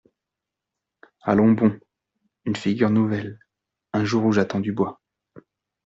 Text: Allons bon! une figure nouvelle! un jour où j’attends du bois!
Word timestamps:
Allons 1.21 1.51
bon! 1.51 1.79
une 2.45 2.55
figure 2.55 2.89
nouvelle! 2.89 3.37
un 3.93 4.03
jour 4.03 4.25
où 4.25 4.31
j’attends 4.31 4.59
du 4.59 4.71
bois! 4.71 4.99